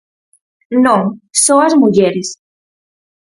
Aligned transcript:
Non, 0.85 1.01
só 1.43 1.55
ás 1.65 1.73
mulleres. 1.81 2.27